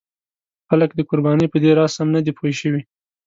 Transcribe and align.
خلک 0.67 0.89
د 0.95 0.99
قربانۍ 1.09 1.47
په 1.51 1.57
دې 1.63 1.71
راز 1.77 1.91
سم 1.97 2.07
نه 2.15 2.21
دي 2.25 2.31
پوه 2.37 2.51
شوي. 2.59 2.81